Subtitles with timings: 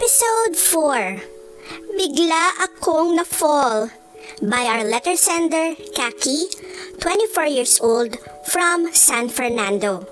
[0.00, 1.20] Episode 4
[1.92, 3.92] Bigla akong na-fall
[4.40, 6.48] by our letter sender, Kaki,
[7.04, 8.16] 24 years old,
[8.48, 10.08] from San Fernando.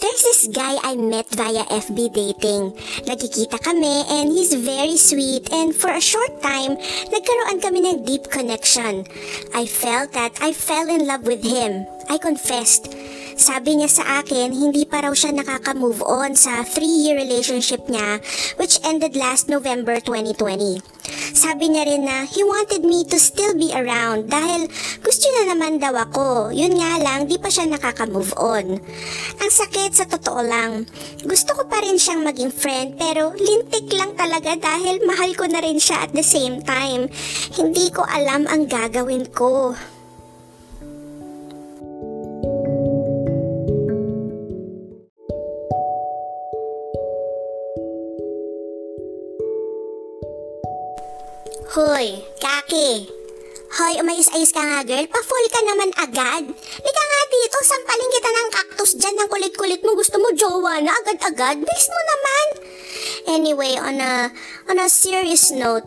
[0.00, 2.72] There's this guy I met via FB dating.
[3.04, 6.80] Nagkikita kami and he's very sweet and for a short time,
[7.12, 9.04] nagkaroon kami ng deep connection.
[9.52, 11.84] I felt that I fell in love with him.
[12.08, 12.88] I confessed.
[13.36, 18.16] Sabi niya sa akin, hindi pa raw siya nakaka-move on sa 3-year relationship niya
[18.56, 20.80] which ended last November 2020.
[21.36, 24.64] Sabi niya rin na he wanted me to still be around dahil
[25.04, 26.48] gusto niya naman daw ako.
[26.48, 28.80] Yun nga lang, di pa siya nakaka-move on.
[29.36, 30.88] Ang sakit sa totoo lang.
[31.20, 35.60] Gusto ko pa rin siyang maging friend pero lintik lang talaga dahil mahal ko na
[35.60, 37.12] rin siya at the same time.
[37.52, 39.76] Hindi ko alam ang gagawin ko.
[51.66, 53.10] Hoy, Kaki.
[53.74, 55.02] Hoy, umayos-ayos ka nga girl.
[55.10, 56.46] Pa-full ka naman agad.
[56.54, 59.98] Lika nga dito, sampaling kita ng cactus dyan ng kulit-kulit mo.
[59.98, 61.58] Gusto mo jowa na agad-agad?
[61.58, 62.46] Bilis mo naman.
[63.34, 64.30] Anyway, on a,
[64.70, 65.82] on a serious note,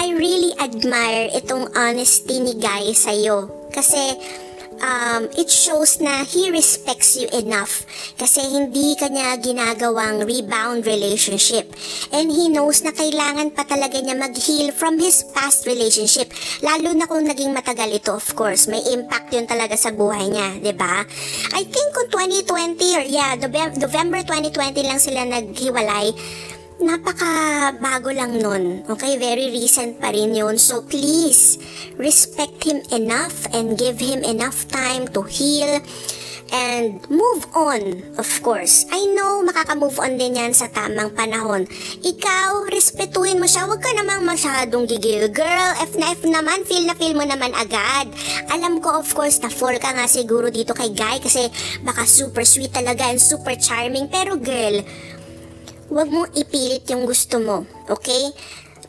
[0.00, 3.68] I really admire itong honesty ni Guy sa'yo.
[3.76, 4.16] Kasi,
[4.80, 7.84] um, it shows na he respects you enough
[8.16, 11.70] kasi hindi kanya ginagawang rebound relationship.
[12.10, 16.32] And he knows na kailangan pa talaga niya mag-heal from his past relationship.
[16.64, 18.66] Lalo na kung naging matagal ito, of course.
[18.66, 21.04] May impact yun talaga sa buhay niya, ba?
[21.54, 23.36] I think kung 2020 or yeah,
[23.76, 26.12] November 2020 lang sila naghiwalay,
[26.80, 28.82] napaka bago lang nun.
[28.88, 30.56] Okay, very recent pa rin yun.
[30.56, 31.60] So please,
[32.00, 35.80] respect him enough and give him enough time to heal
[36.50, 38.84] and move on, of course.
[38.90, 41.66] I know, makaka-move on din yan sa tamang panahon.
[42.02, 43.70] Ikaw, respetuhin mo siya.
[43.70, 45.30] Huwag ka namang masyadong gigil.
[45.30, 48.10] Girl, F na F naman, feel na feel mo naman agad.
[48.50, 51.46] Alam ko, of course, na fall ka nga siguro dito kay Guy kasi
[51.86, 54.10] baka super sweet talaga and super charming.
[54.10, 54.82] Pero girl,
[55.90, 58.30] Huwag mong ipilit yung gusto mo, okay?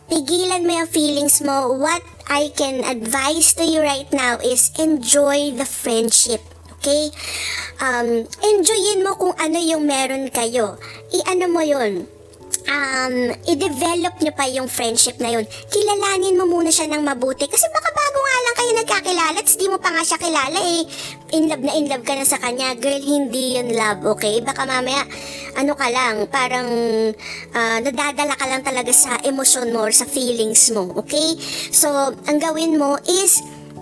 [0.06, 1.74] Pigilan mo yung feelings mo.
[1.74, 6.46] What I can advise to you right now is enjoy the friendship.
[6.78, 7.10] Okay?
[7.82, 10.78] Um, enjoyin mo kung ano yung meron kayo.
[11.10, 12.06] I-ano mo yun
[12.68, 13.16] um,
[13.48, 15.46] i-develop nyo pa yung friendship na yun.
[15.70, 17.46] Kilalanin mo muna siya ng mabuti.
[17.48, 20.82] Kasi baka bago nga lang kayo nagkakilala at di mo pa nga siya kilala eh.
[21.32, 22.76] In love na in love ka na sa kanya.
[22.76, 24.44] Girl, hindi yun love, okay?
[24.44, 25.08] Baka mamaya,
[25.56, 26.68] ano ka lang, parang
[27.56, 31.40] uh, nadadala ka lang talaga sa emosyon mo or sa feelings mo, okay?
[31.72, 33.40] So, ang gawin mo is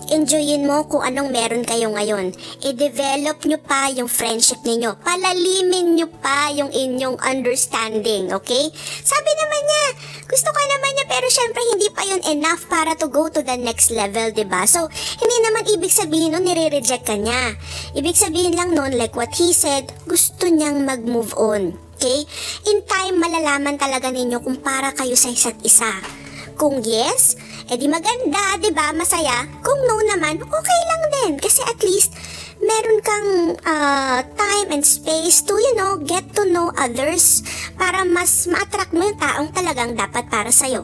[0.08, 2.32] enjoyin mo kung anong meron kayo ngayon.
[2.64, 4.96] I-develop nyo pa yung friendship ninyo.
[5.04, 8.72] Palalimin nyo pa yung inyong understanding, okay?
[9.04, 9.86] Sabi naman niya,
[10.32, 13.58] gusto ka naman niya pero syempre hindi pa yun enough para to go to the
[13.60, 14.62] next level, ba diba?
[14.64, 14.88] So,
[15.20, 17.58] hindi naman ibig sabihin nun nire-reject ka niya.
[17.98, 21.76] Ibig sabihin lang nun, like what he said, gusto niyang mag-move on.
[22.00, 22.24] Okay?
[22.72, 26.19] In time, malalaman talaga ninyo kung para kayo sa isa't isa.
[26.60, 27.40] Kung yes,
[27.72, 28.92] edi maganda, 'di ba?
[28.92, 29.48] Masaya.
[29.64, 32.12] Kung no naman, okay lang din kasi at least
[32.60, 33.30] meron kang
[33.64, 37.48] uh, time and space to, you know, get to know others
[37.80, 40.84] para mas ma-attract mo yung taong talagang dapat para sa'yo.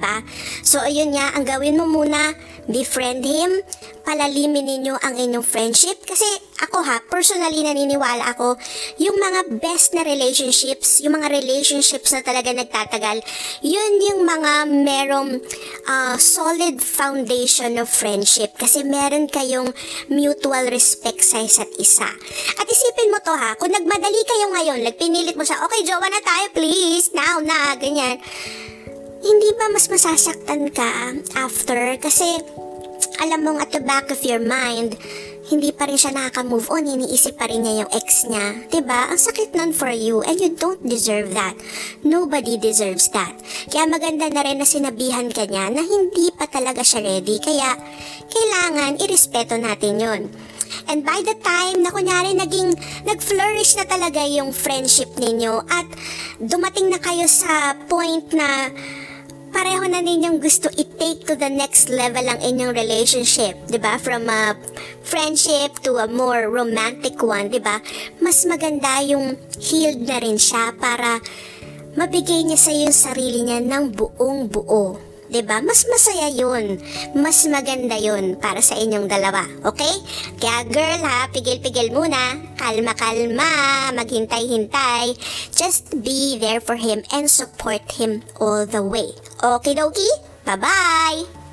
[0.00, 0.24] Ba?
[0.64, 2.32] So ayun nga, ang gawin mo muna,
[2.64, 3.60] befriend him,
[4.04, 6.24] palalimin ninyo ang inyong friendship kasi
[6.64, 8.56] ako ha, personally naniniwala ako,
[9.00, 13.20] yung mga best na relationships, yung mga relationships na talaga nagtatagal,
[13.60, 15.40] yun yung mga merong
[15.88, 19.72] uh, solid foundation of friendship kasi meron kayong
[20.08, 22.08] mutual respect sa isa't isa.
[22.60, 26.08] At isipin mo to ha, kung nagmadali kayo ngayon, like pinilit mo siya, okay, jowa
[26.08, 28.20] na tayo please, now na, ganyan
[29.24, 31.96] hindi ba mas masasaktan ka after?
[31.96, 32.44] Kasi
[33.24, 35.00] alam mong at the back of your mind,
[35.48, 38.52] hindi pa rin siya nakaka-move on, iniisip pa rin niya yung ex niya.
[38.52, 38.68] ba?
[38.68, 39.00] Diba?
[39.12, 41.56] Ang sakit nun for you and you don't deserve that.
[42.04, 43.32] Nobody deserves that.
[43.68, 47.36] Kaya maganda na rin na sinabihan ka niya na hindi pa talaga siya ready.
[47.40, 47.76] Kaya
[48.28, 50.22] kailangan irespeto natin yon.
[50.88, 52.76] And by the time na kunyari naging
[53.08, 55.86] nag-flourish na talaga yung friendship ninyo at
[56.40, 58.68] dumating na kayo sa point na
[59.54, 64.02] pareho na ninyong gusto i-take to the next level ang inyong relationship, 'di ba?
[64.02, 64.58] From a
[65.06, 67.78] friendship to a more romantic one, 'di ba?
[68.18, 71.22] Mas maganda yung healed na rin siya para
[71.94, 74.98] mabigay niya sa iyo sarili niya ng buong buo.
[75.30, 75.62] 'di ba?
[75.62, 76.82] Mas masaya 'yun.
[77.14, 79.94] Mas maganda 'yun para sa inyong dalawa, okay?
[80.42, 82.42] Kaya girl ha, pigil-pigil muna.
[82.58, 85.14] Kalma-kalma, maghintay-hintay.
[85.54, 89.14] Just be there for him and support him all the way.
[89.44, 90.08] Okay, dokie?
[90.48, 91.43] Bye-bye!